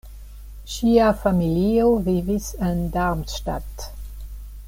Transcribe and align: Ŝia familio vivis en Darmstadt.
Ŝia 0.75 1.09
familio 1.25 1.91
vivis 2.07 2.49
en 2.69 2.83
Darmstadt. 2.97 3.89